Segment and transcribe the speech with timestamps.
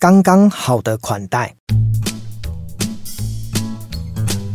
[0.00, 1.54] 刚刚好的款待。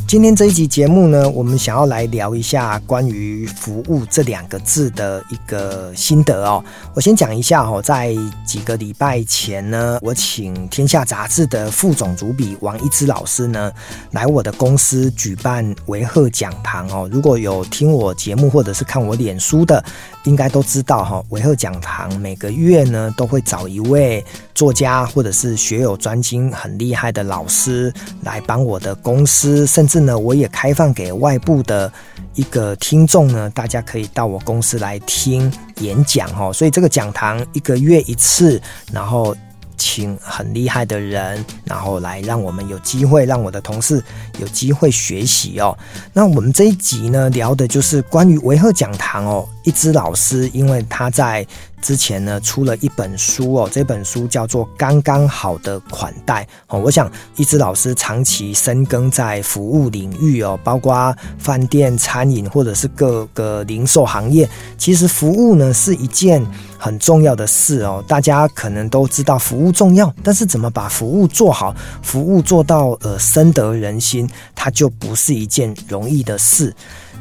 [0.07, 6.63] 今天这一集节目呢，我们想要来聊一下关于“服务”这两个字的一个心得哦。
[6.93, 8.15] 我先讲一下哦，在
[8.45, 13.71] 几个礼拜前呢，我请《天下杂志》的副总主笔王一之老师呢，
[14.11, 17.09] 来我的公司举办维鹤讲堂哦。
[17.11, 19.83] 如果有听我节目或者是看我脸书的，
[20.25, 27.91] 应该都知道哈，维鹤讲堂每个月呢都会找一位作家或者是学有专精、很厉害的老师
[28.21, 31.91] 来帮我的公司，甚至呢，我也开放给外部的
[32.33, 36.51] 一个听众呢，大家可以到我公司来听演讲哦。
[36.51, 39.35] 所以这个讲堂一个月一次，然后。
[39.77, 44.03] 请很厉害的人，然后来让我们有机会，让我的同事
[44.39, 45.77] 有机会学习哦。
[46.13, 49.47] 那我们这一集呢，聊的就是关于维鹤讲堂哦。
[49.63, 51.45] 一之老师，因为他在。
[51.81, 56.79] 之前呢，出了一本书哦，这本书叫做《刚刚好的款待》哦。
[56.79, 64.49] 我想一之老师长期深耕在服务领域哦，包括饭店、餐饮或者是各个零售行业。
[64.79, 66.43] 其实服务呢是一件
[66.85, 68.03] 很重要的事哦。
[68.07, 76.71] 大家可能都知道服务重要，但是怎么把服务做好，服务做到呃深得人心，它就不是一件容易的事。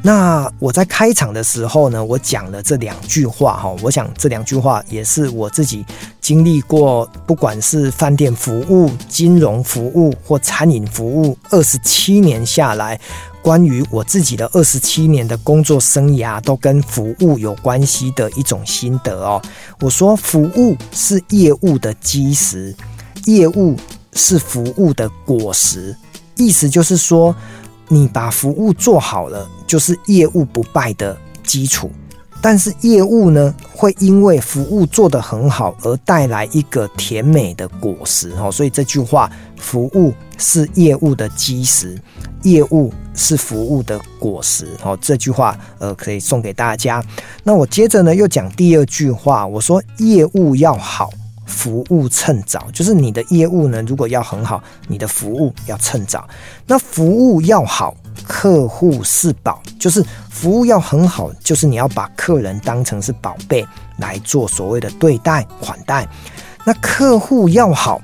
[0.03, 5.83] 那我在开场的时候呢，我讲了这两句话哈，我想这两句话也是我自己
[6.21, 13.01] 经历过，不管是饭店服务、金融服务或餐饮服务，二十七年下来，
[13.45, 19.41] 关于我自己的二十七年的工作生涯，都跟服务有关系的一种心得哦。
[19.81, 22.75] 我说，服务是业务的基石，
[23.27, 23.77] 业务
[24.15, 25.95] 是服务的果实，
[26.37, 27.37] 意思就是说。
[27.87, 31.15] 你把服务做好了，就是业务不败的
[31.45, 31.91] 基础。
[32.41, 38.51] 但是业务呢，会因为服务做得很好而带来一个甜美的果实哦。
[38.51, 41.99] 所以这句话，服务是业务的基石，
[42.43, 44.99] 业务是服务的果实哦。
[45.01, 47.05] 这句话呃，可以送给大家。
[47.43, 51.11] 那我接着呢，又讲第二句话，我说业务要好。
[51.47, 56.27] 服务趁早，就是你的业务呢，如果要很好，你的服务要趁早。
[56.67, 57.95] 那服务要好，
[58.27, 63.65] 客户是宝，就是服务要很好，就是你要把客人当成是宝贝
[63.99, 66.09] 来做所谓的对待款待。
[66.65, 68.01] 那客户要好，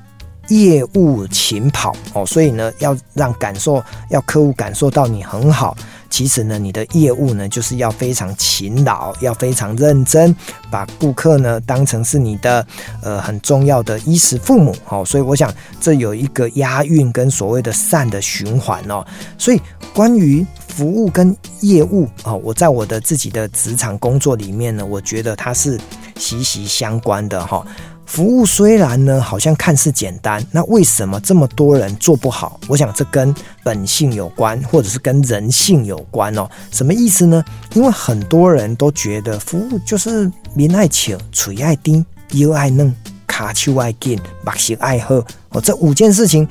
[0.50, 5.76] 业务勤跑哦，所以呢，要让感受，要客户感受到你很好。
[6.10, 10.34] 其实呢，你的业务呢，就是要非常勤劳，要非常认真，
[10.68, 12.66] 把顾客呢当成是你的
[13.00, 15.04] 呃很重要的衣食父母哦。
[15.04, 19.06] 所以我想这有一个押韵跟所谓的善的循环哦。
[19.38, 19.62] 所以
[19.94, 25.78] 关于服务跟业务哦，我在我的自己的职场工作里面呢，我觉得它是
[26.16, 27.64] 息息相关的哈。
[28.10, 32.58] 服务虽然呢，好像看似简单，那为什么这么多人做不好？
[32.66, 33.32] 我想这跟
[33.62, 36.50] 本性有关，或者是跟人性有关哦。
[36.72, 37.44] 什么意思呢？
[37.72, 42.92] 因为很多人都觉得服务就是面爱笑、嘴爱甜、腰爱嫩、
[43.28, 45.60] 卡丘爱紧、目色爱喝哦。
[45.60, 46.46] 这五件事情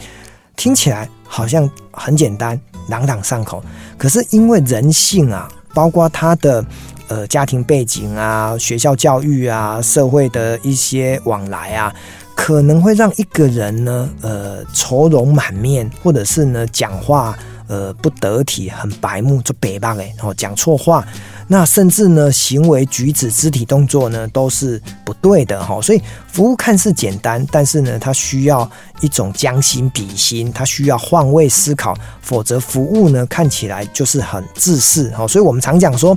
[0.55, 3.61] 听起来好像很简单，朗朗上口。
[3.97, 6.63] 可是因为人性啊，包括他的。
[7.09, 11.91] 呃，家庭背景啊，学校教育啊，社会的一些往来啊，
[12.35, 17.35] 可能会让一个人呢，呃，愁容满面，或者是呢，讲话
[17.67, 21.03] 呃不得体，很白目，就白目诶，然后讲错话。
[21.47, 25.81] 那甚至呢，行为举止、肢体动作呢，都是不对的哈。
[25.81, 28.69] 所以服务看似简单，但是呢，它需要
[29.01, 35.27] 一种将心比心，它需要换位思考，否则服务呢看起来就是很自私哈。
[35.27, 36.15] 所以我们常讲说。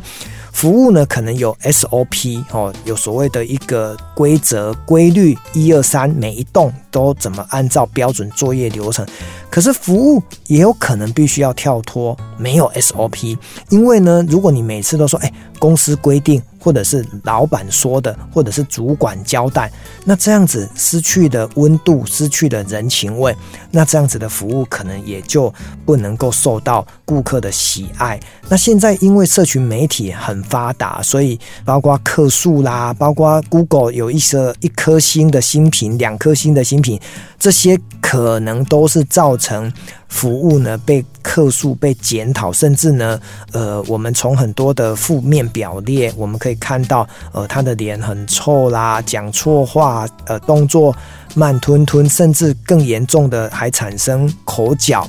[0.52, 9.04] 服务呢，可能有 SOP 哦，有所谓的一个规则规律，一二三，每一栋都怎么按照标准作业流程。
[9.50, 13.36] 可是服务也有可能必须要跳脱，没有 SOP，
[13.70, 16.42] 因为呢，如果你每次都说，哎，公司规定。
[16.64, 19.68] 或者是老板说的，或者是主管交代，
[20.04, 23.36] 那这样子失去的温度，失去的人情味，
[23.72, 25.52] 那这样子的服务可能也就
[25.84, 28.20] 不能够受到顾客的喜爱。
[28.48, 37.00] 那现在因为社群媒体很发达，所以包括客诉啦，包括 Google 有一些一颗星的新品，两颗星的新品，
[37.40, 39.72] 这些可能都是造成。
[40.12, 43.18] 服务呢被客诉、被检讨，甚至呢，
[43.52, 50.94] 呃，我们从很多的负面表列，我们可以看到，呃，他的脸很臭啦，讲错话，呃，动作
[51.34, 55.08] 慢吞吞，甚至更严重的还产生口角。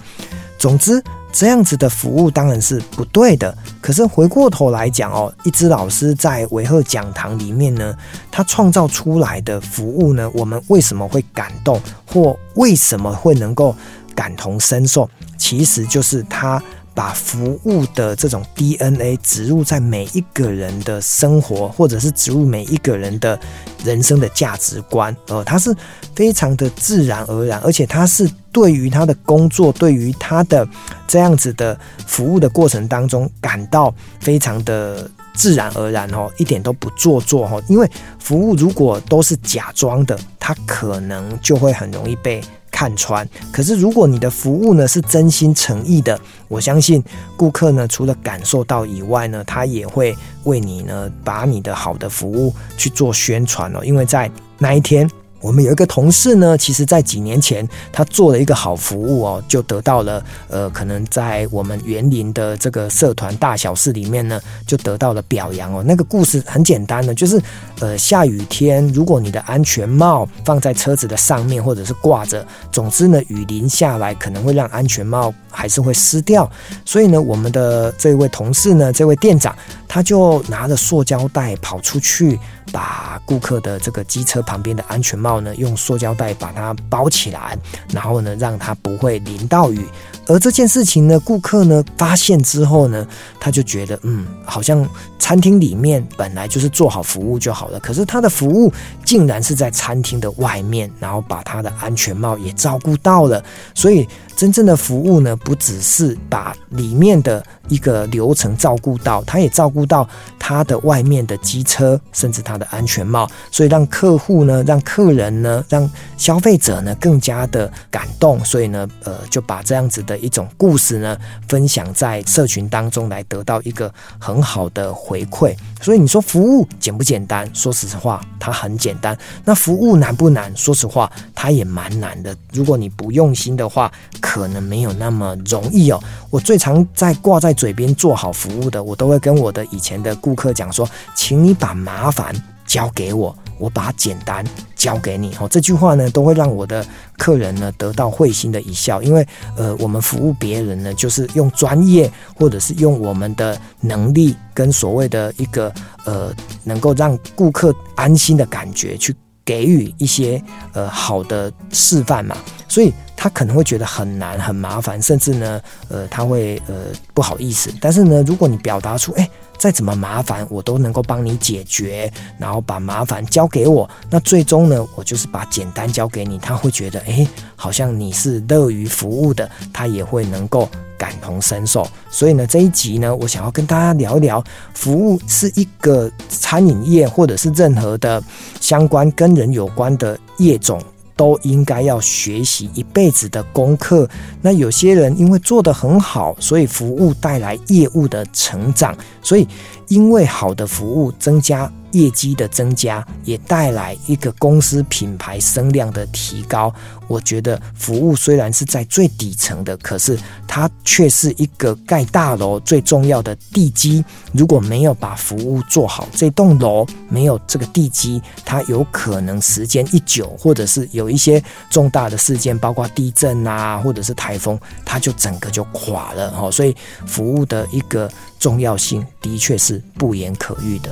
[0.58, 1.04] 总之，
[1.34, 3.54] 这样子的服务当然是不对的。
[3.82, 7.94] 可是回过头来讲哦，一支老师在维鹤讲堂里面呢，
[8.32, 13.76] 他创造出来的服务呢，我们为什么会感动，或为什么会能够
[14.16, 15.10] 感同身受？
[15.38, 16.62] 其实就是他。
[16.96, 23.40] 把服务的这种 DNA 植入在每一个人的生活，或者是植入每一个人的
[23.84, 25.76] 人生的价值观，呃，他是
[26.14, 30.68] 非常的自然而然，而且他是对于他的工作，对于他的
[31.08, 31.76] 这样子的
[32.06, 37.90] 服务的过程当中，感到非常的自然而然哦，一点都不做作哦，因为
[38.20, 42.40] 服务如果都是假装的，他可能就会很容易被。
[42.74, 47.02] 看穿，可是如果你的服务呢是真心诚意的，我相信
[47.38, 55.08] 顾客呢除了感受到以外呢，他也会为你呢把你的好的服务去做宣传哦，因为在那一天。
[55.44, 65.84] 我们有一个同事呢，其实在几年前，他做了一个好服务哦，就得到了呃，可能在我们园林的这个社团大小事里面呢，就得到了表扬哦。
[65.86, 67.42] 那个故事很简单的，就是
[67.82, 76.50] 呃，下雨天，如果你的安全帽放在车子的上面，或者是挂着，总之呢，雨淋下来可能会让安全帽还是会湿掉。
[76.86, 79.54] 所以呢，我们的这位同事呢，这位店长，
[79.94, 82.40] 他就拿着塑胶袋跑出去。
[82.72, 87.56] 把顾客的这个机车旁边的安全帽呢，用塑胶袋把它包起来，
[87.92, 89.86] 然后呢，让它不会淋到雨。
[90.28, 93.06] 而这件事情呢，顾客呢发现之后呢，
[93.40, 94.88] 他就觉得，嗯，好像
[95.20, 98.72] 餐厅里面本来就是做好服务就好了，可是他的服务
[99.04, 103.44] 竟然是在餐厅的外面，然后把他的安全帽也照顾到了。
[103.74, 110.08] 所以，真正的服务呢，不只是把里面的一个流程照顾到，他也照顾到
[110.40, 113.30] 他的外面的机车，甚至他的安全帽。
[113.52, 118.44] 所以，让客户呢，让客人呢，让消费者呢，更加的感动。
[118.46, 120.13] 所以呢，呃，就把这样子的。
[120.14, 121.18] 的一种故事呢，
[121.48, 125.56] 分享在社群当中，来得到一个很好的回馈。
[125.82, 127.50] 所以你说服务简不简单？
[127.56, 129.18] 说实话，它很简单。
[129.44, 130.56] 那服务难不难？
[130.56, 132.36] 说实话，它也蛮难的。
[132.52, 136.00] 如果你不用心的话，可能没有那么容易哦。
[136.30, 142.36] 我最常在挂在嘴边做好服务的，我都会跟我的以前的顾客讲说，请你把麻烦
[142.68, 143.36] 交给我。
[143.64, 144.44] 我把简单
[144.76, 145.34] 交给你。
[145.40, 146.86] 哦，这句话呢，都会让我的
[147.18, 149.26] 客人呢得到会心的一笑，因为
[149.56, 155.74] 呃，我们服务别人呢，就是用专业或者是用我们的能力跟所谓的一个
[156.04, 156.34] 呃，
[156.66, 159.16] 能够让顾客安心的感觉，去
[159.46, 160.42] 给予一些
[160.74, 162.36] 呃好的示范嘛，
[162.68, 167.74] 所以他可能会觉得很难很麻烦，甚至呢，呃，他会呃不好意思。
[167.80, 169.30] 但是呢，如果你表达出，哎。
[169.56, 173.90] 再怎么麻烦，我都能够帮你解决，然后把麻烦交给我。
[174.10, 177.26] 那最终呢，我就是把简单交给你，他会觉得，诶，
[177.56, 180.70] 好像你是乐于服务的，他也会能够
[181.04, 181.86] 感同身受。
[182.10, 184.42] 所以呢，这一集呢，我想要跟大家聊一聊，
[184.74, 188.24] 服务是一个餐饮业或者是任何的
[188.62, 190.82] 相关跟人有关的业种。
[191.16, 194.10] 都应该要学习一辈子的功课。
[194.42, 199.48] 那有些人因为做得很好，所以服务带来业务的成长，所以
[199.90, 201.72] 因为好的服务增加。
[201.94, 206.72] 业绩的增加也带来一个公司品牌声量的提高。
[207.08, 210.18] 我觉得服务虽然是在最底层的，可是
[210.48, 214.04] 它却是一个盖大楼最重要的地基。
[214.32, 226.50] 如果没有把服务做好，这栋楼没有这个地基，它有可能时间一久，或者是有一些重大的事件，包括地震啊，或者是台风，它就整个就垮了哈。
[226.50, 228.10] 所以服务的一个
[228.40, 230.90] 重要性的确是不言可喻的。